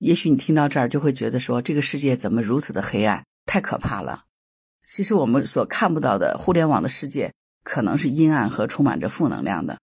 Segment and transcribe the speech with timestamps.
[0.00, 4.24] 也许你听到这儿就会觉得说，这个世界怎么如此的黑暗，太可怕了。
[4.82, 9.78] 其实我们所看不到的互联网的世界，可能是阴暗和充满着负能量的。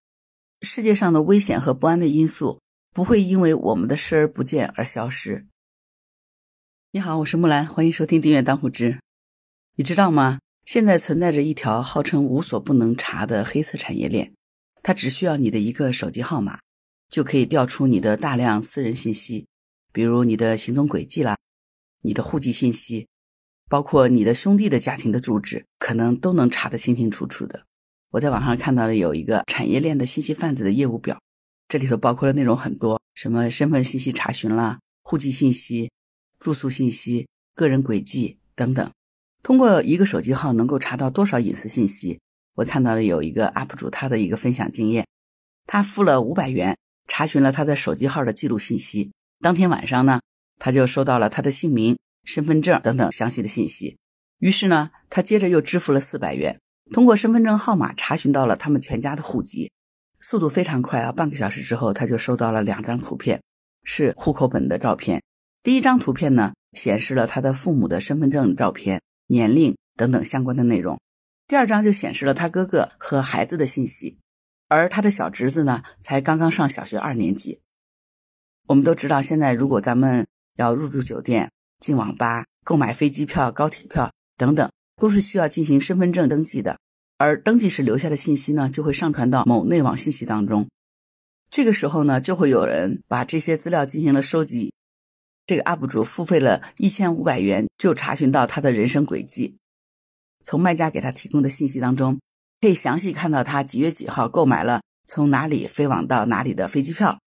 [0.63, 2.59] 世界上的危险和不安的因素，
[2.95, 5.45] 不会因为我们的视而不见而消失。
[6.89, 8.99] 你好，我是木兰，欢迎收听订阅当户知。
[9.75, 10.39] 你知道吗？
[10.65, 14.33] 现在存在着一条号称无所不能查的黑色产业链，
[14.81, 16.59] 它只需要你的一个手机号码，
[17.07, 19.45] 就可以调出你的大量私人信息。
[19.97, 21.35] 比如你的行踪轨迹啦，
[22.03, 23.07] 你的户籍信息，
[23.67, 27.65] 包括你的兄弟的家庭的住址，可能都能查得清清楚楚的。
[28.11, 31.19] 我在网上看到了有一个产业链的信息贩子的业务表，
[31.67, 35.89] 这里头包括的内容很多，什么身份信息查询啦、户籍信息、
[36.39, 38.91] 住宿信息、个人轨迹等等。
[39.41, 42.19] 通过一个手机号能够查到多少隐私信息？
[42.53, 45.07] 我看到了有一个 UP 主他的一个分享经验，
[45.65, 46.77] 他付了五百元
[47.07, 49.11] 查询了他的手机号的记录信息。
[49.39, 50.19] 当天晚上呢，
[50.57, 53.97] 他就收到了他的姓名、身份证等等详细的信息。
[54.39, 56.59] 于是呢，他接着又支付了四百元，
[56.91, 59.71] 通过身份证号码查询到了他们全家的户籍，
[60.19, 61.11] 速度非常快啊！
[61.11, 63.41] 半个小时之后，他就收到了两张图片，
[63.83, 65.21] 是户口本的照片。
[65.63, 70.97] 第一张图片呢，显示了他的父母的身份证照片、年龄等等相关的内容；
[71.47, 74.19] 第二张就显示了他哥哥和孩子的信息，
[74.67, 77.61] 而他的小侄子呢，才刚刚上小学二年级。
[78.67, 86.77] 我们都知道，现在如果咱们要入住酒店、进网吧、购买飞机票、高铁票等等，都是需要进行身份证登记的。
[87.17, 90.67] 而登记时留下的信息呢，就会上传到某内网信息当中。
[91.49, 94.73] 这个时候呢，就会有人把这些资料进行了收集。
[95.45, 99.57] 这个 UP 主付费了一千五百元，就查询到他的人生轨迹。
[100.43, 102.19] 从卖家给他提供的信息当中，
[102.59, 107.17] 可以详细看到他几月几号购买了从哪里飞往到哪里的飞机票。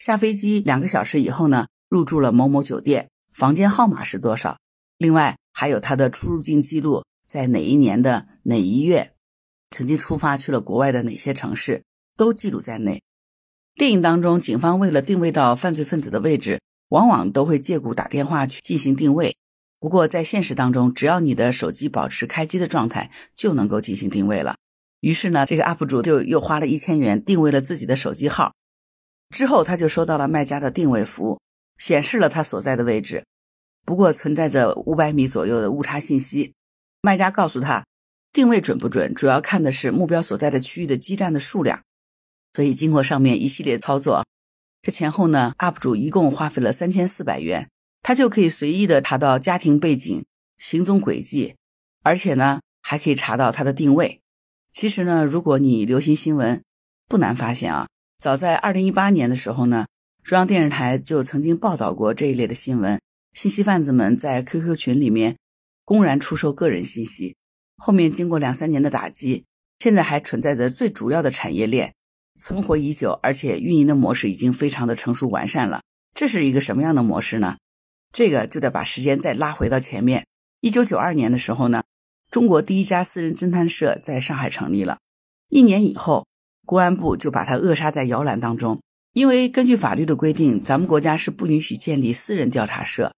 [0.00, 4.58] 下飞机两个小时以后呢，入住了某某酒店，房间号码是多少？
[4.96, 9.12] 另外还有他的出入境记录，在哪一年的哪一月，
[9.70, 11.84] 曾经出发去了国外的哪些城市，
[12.16, 13.02] 都记录在内。
[13.74, 19.36] 电影当中，警方为了定位到犯罪分子的位置，往往都会借故打电话去进行定位。
[19.78, 24.56] 不过在现实当中，只要你的手机保持开机的状态，就能够进行定位了。
[25.00, 28.54] 于是呢，这个 UP 主就又花了一千元定位了自己的手机号。
[29.30, 31.40] 之后，他就收到了卖家的定位服务，
[31.78, 33.24] 显示了他所在的位置，
[33.86, 36.52] 不过存在着五百米左右的误差信息。
[37.02, 37.86] 卖家告诉他，
[38.32, 41.82] 定位准不准，主要看的是目标所在的区域的基站的数量。
[42.52, 44.26] 所以，经过上面一系列操作，
[44.82, 47.70] 这前后呢，UP 主一共花费了三千四百元，
[48.02, 50.24] 他就可以随意的查到家庭背景、
[50.58, 51.54] 行踪轨迹，
[52.02, 54.20] 而且呢，还可以查到他的定位。
[54.72, 56.62] 其实呢，如果你留心新闻，
[57.08, 57.86] 不难发现啊。
[58.20, 59.86] 早在二零一八年的时候呢，
[60.22, 63.00] 中央电视台就曾经报道过这一类的新闻：
[63.32, 65.38] 信息贩子们在 QQ 群里面
[65.86, 67.34] 公然出售个人信息。
[67.78, 69.46] 后面经过两三年的打击，
[69.78, 71.94] 现在还存在着最主要的产业链，
[72.38, 75.80] 存活已久，而且运营的模式已经非常的成熟完善了。
[76.14, 77.56] 这是一个什么样的模式呢？
[78.12, 80.26] 这个就得把时间再拉回到前面，
[80.60, 81.82] 一九九二年的时候呢，
[82.30, 84.98] 中国第一家私人侦探社在上海成立了，
[85.48, 86.26] 一年以后。
[86.66, 88.80] 公安部就把他扼杀在摇篮当中，
[89.12, 93.12] 因为根据法律的规定，咱们国家是不允许建立私人调查社，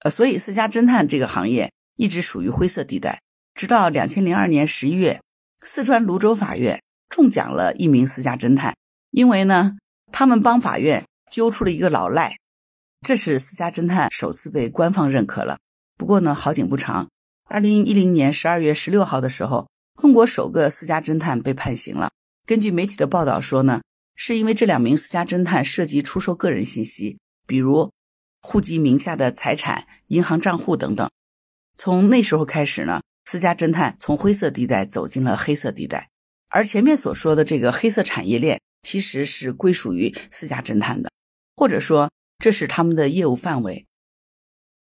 [0.00, 3.20] 呃，所以私家侦探这个行业一直属于灰色地带。
[3.54, 5.20] 直到两千零二年十一月，
[5.62, 8.74] 四川泸州法院中奖了一名私家侦探，
[9.10, 9.76] 因为呢，
[10.10, 12.38] 他们帮法院揪出了一个老赖，
[13.06, 15.58] 这是私家侦探首次被官方认可了。
[15.98, 17.08] 不过呢，好景不长，
[17.48, 19.68] 二零一零年十二月十六号的时候，
[20.00, 22.10] 中国首个私家侦探被判刑了。
[22.44, 23.82] 根据媒体的报道说呢，
[24.14, 27.92] 是因为这两名私家侦探涉及出售个人信息，比如
[28.40, 31.08] 户籍名下的财产、银行账户等等。
[31.76, 36.10] 从那时候开始呢，私家侦探从灰色地带走进了黑色地带。
[36.48, 41.10] 而前面所说的这个黑色产业链，其实是归属于私家侦探的，
[41.56, 43.86] 或者说这是他们的业务范围。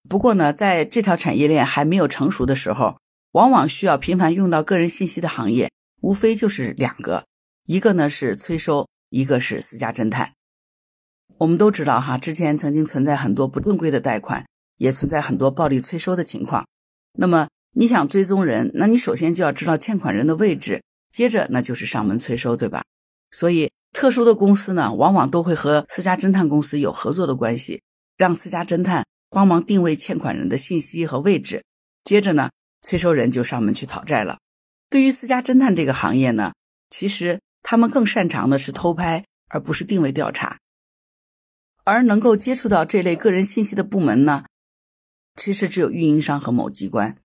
[0.09, 2.99] 不过呢，在这条产业链还没有成熟的时候，
[3.33, 7.27] 往往需要频繁用到个人信息的行业，无非就是两个。
[7.69, 10.33] 一个呢是催收，一个是私家侦探。
[11.37, 14.47] 我们都知道哈，之前曾经存在很多不正规的贷款，
[14.79, 16.67] 也存在很多暴力催收的情况。
[17.19, 22.83] 那么你想追踪人，那你首先就要知道欠款人的位置，接着那就是上门催收，对吧？
[23.31, 27.83] 所以特殊的公司呢，往往都会和私家侦探公司有合作的关系，
[28.17, 31.63] 让私家侦探帮忙定位欠款人的信息和位置，
[32.03, 32.49] 接着呢，
[32.81, 34.39] 催收人就上门去讨债了。
[34.89, 36.55] 对于私家侦探这个行业呢，
[36.89, 37.39] 其实。
[37.63, 40.59] 他们更擅长的是偷拍，而不是定位调查。
[41.85, 44.45] 而能够接触到这类个人信息的部门呢，
[45.37, 47.17] 其实只有运营商和某机关。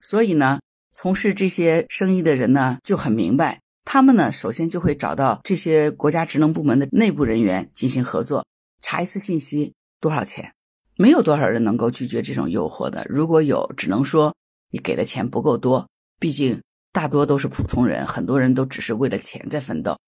[0.00, 0.60] 所以呢，
[0.90, 8.44] 从事这些生意的人呢就很明白，他们呢首先就会找到这些国家职能部门的内部人员进行合作，
[8.82, 10.52] 查一次信息多少钱？
[10.96, 13.06] 没有多少人能够拒绝这种诱惑的。
[13.08, 14.34] 如果有，只能说
[14.70, 15.88] 你给的钱不够多。
[16.18, 16.62] 毕竟
[16.96, 19.98] 大多都是普通人，很多人都只是为了钱在奋斗。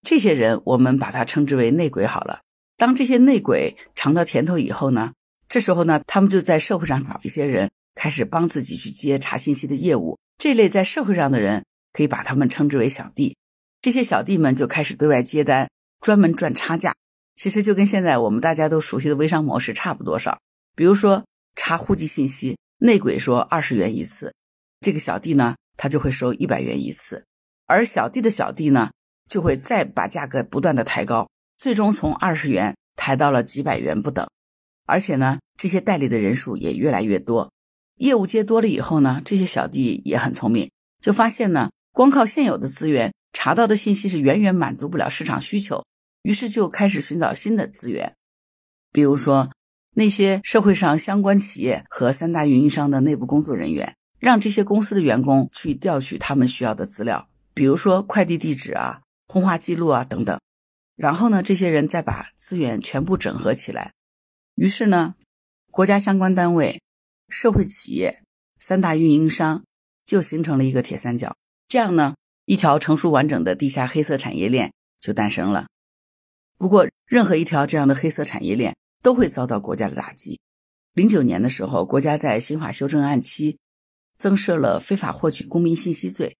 [0.00, 2.40] 这些人我们把它称之为内鬼好了。
[2.78, 5.12] 当这些内鬼尝到甜头以后呢，
[5.46, 10.18] 这时候呢，他们就在社会上找一些人，开始帮自己去接查信息的业务。
[10.38, 13.36] 这类在社会上的人，可以把他们称之为小弟。
[13.82, 15.68] 这些小弟们就开始对外接单，
[16.00, 16.94] 专门赚差价。
[17.34, 20.38] 其实就跟现在我们大家都熟悉的微商模式差不多少。
[20.74, 24.32] 比如说查户籍信息，内鬼说二十元一次，
[24.80, 27.24] 这个小弟呢，他就会收一百元一次，
[27.64, 28.90] 而小弟的小弟呢，
[29.30, 31.30] 就会再把价格不断的抬高。
[31.56, 34.28] 最终从二十元抬到了几百元不等，
[34.84, 37.50] 而且呢，这些代理的人数也越来越多。
[37.96, 40.70] 业务接多了以后呢，这些小弟也很聪明，
[41.00, 45.84] 就发现呢，光靠现有的资源查到的信息是远远满足不了市场需求，
[46.22, 48.14] 于是就开始寻找新的资源，
[48.92, 49.50] 比如说
[49.96, 60.38] 那些社会上相关企业和三大运营商的内部工作人员，让这些公司的员工去调取他们需要的资料，比如说快递地址啊、通话记录啊等等。
[60.96, 63.92] 然后呢，这些人再把资源全部整合起来，
[64.56, 65.14] 于是呢，
[65.70, 66.82] 国家相关单位、
[67.28, 68.22] 社会企业、
[68.58, 69.62] 三大运营商
[70.04, 71.36] 就形成了一个铁三角。
[71.68, 72.16] 这样呢，
[72.46, 75.68] 一条成熟完整的地下黑色产业链就诞生了。
[76.56, 80.40] 不过，任何一条这样的黑色产业链都会遭到国家的打击。
[80.94, 83.56] 零九年的时候，国家在刑法修正案七
[84.18, 86.36] 增设了非法获取公民信息罪。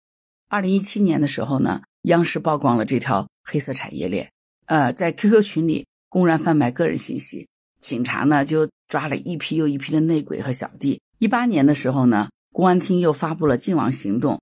[0.48, 4.30] 二零一七年的时候呢，央视曝光了这条黑色产业链。
[4.66, 7.48] 呃，在 QQ 群里公然贩卖个人信息，
[7.80, 11.00] 警察呢就抓了一批又一批的内鬼和小弟。
[11.18, 14.40] 一八年的时候呢，公安厅又发布了禁网行动。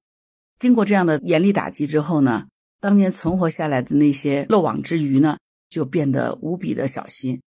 [0.56, 2.46] 经过这样的严厉打击之后呢，
[2.80, 5.36] 当年存活下来的那些漏网之鱼呢，
[5.68, 7.42] 就变得无比的小心。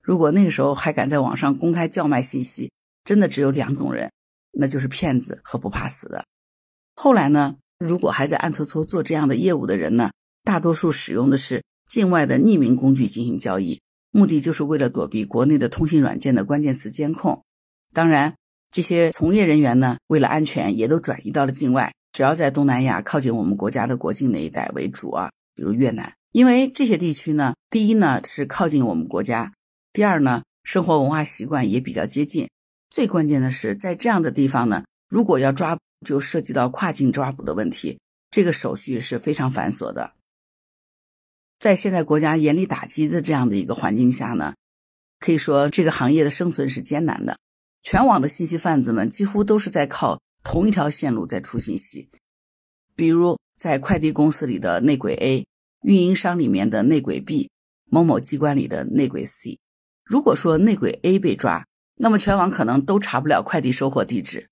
[0.00, 2.70] 如果那个时候还敢在网上公开叫卖信息，
[3.04, 4.10] 真的只有两种人，
[4.58, 6.26] 那就是骗子和不怕死的。
[6.94, 10.10] 后来呢，如果还在暗搓搓做这样的业务的人呢，
[10.44, 11.62] 大多数使用的是。
[11.88, 17.42] 境外的匿名工具进行交易，目的就是为了躲避国内的通信软件的关键词监控。
[17.94, 18.36] 当然，
[18.70, 26.12] 这些从业人员呢，为了安全，也都转移到了境外，主要在东南亚靠近我们国家的国境那一带为主啊，比如越南。
[26.32, 29.54] 因为这些地区呢，第一呢是靠近我们国家，
[29.94, 32.50] 第二呢生活文化习惯也比较接近。
[32.90, 37.98] 最关键的是，在这样的地方呢，如果要抓，就涉及到跨境抓捕的问题，
[38.30, 40.14] 这个手续是非常繁琐的。
[41.58, 44.54] 在现在国家严厉打击的这样的一个环境下呢，
[45.18, 47.36] 可以说这个行业的生存是艰难的。
[47.82, 52.08] 全网的信息贩子们几乎都是在靠同一条线路在出信息，
[52.94, 55.46] 比如在快递公司里的内鬼 A，
[55.82, 57.50] 运营商里面的内鬼 B，
[57.90, 59.58] 某某机关里的内鬼 C。
[60.04, 61.66] 如果说内鬼 A 被抓，
[61.98, 64.48] 那么全网可能都查不了快递收货地址。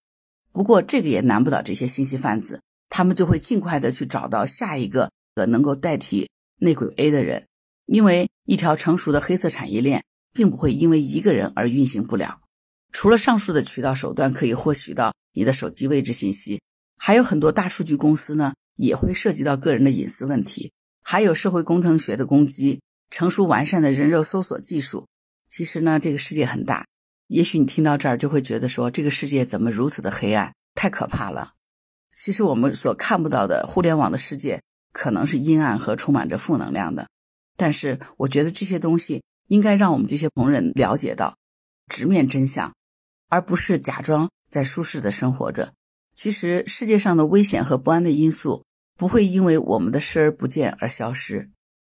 [0.52, 2.60] 不过这个也难不倒这些信息贩子，
[2.90, 6.28] 他们就会尽快的去找到下一个呃能够代替。
[6.58, 7.46] 内鬼 A 的人，
[7.84, 10.02] 因为一条成熟的黑色产业链，
[10.32, 12.40] 并不会因为一个人而运行不了。
[12.92, 16.62] 除了上述的渠道手段可以获取到你的手机位置信息，
[16.96, 20.72] 还有很多大数据公司呢，也会涉及到个人的隐私问题。
[21.02, 25.06] 还有社会工程学的攻击，成熟完善的人肉搜索技术。
[25.46, 26.86] 其实呢，这个世界很大。
[27.28, 31.54] 也许你听到这儿就会觉得说，这个世界怎么如此的黑暗，太可怕了。
[32.12, 34.60] 其实我们所看不到的互联网的世界。
[34.92, 37.06] 可能是阴暗和充满着负能量的，
[37.54, 41.36] 但是我觉得这些东西应该让我们这些同仁了解到，
[41.86, 42.74] 直面真相，
[43.28, 45.74] 而不是假装在舒适的生活着。
[46.14, 48.64] 其实世界上的危险和不安的因素
[48.96, 51.50] 不会因为我们的视而不见而消失，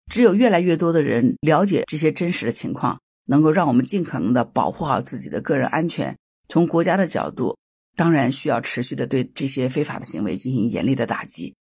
[0.08, 6.16] 只有越来越多的人了解这些真实的情况，能够让我们尽可能的保护好自己的个人安全。
[6.48, 7.56] 从国家的角度，
[7.96, 11.54] 当然需要持续的对这些非法的行为进行严厉的打击。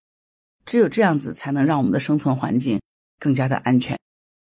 [0.66, 2.80] 只有这样子，才能让我们的生存环境
[3.20, 3.98] 更加的安全。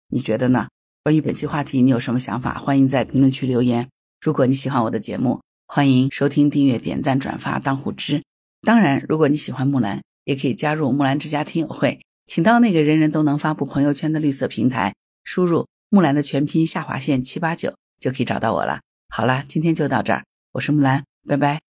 [0.10, 0.68] 你觉得呢？
[1.04, 2.60] 关于本期话题，你有什么想法？
[2.60, 3.90] 欢迎在评论区留言。
[4.20, 8.22] 如果你喜欢我的节目，欢迎收听、订阅、点赞、转发、当虎知。
[8.62, 18.81] 当然，如果你喜欢木兰，也可以加入木兰之家听友会，请到那个人人都能发布朋友圈的绿色平台，输入木兰的全拼下划线七八九，就可以找到我了。
[19.10, 21.69] 好啦，今天就到这儿，我是木兰，拜拜。